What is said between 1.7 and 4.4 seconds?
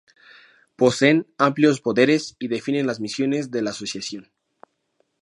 poderes y definen las misiones de la asociación.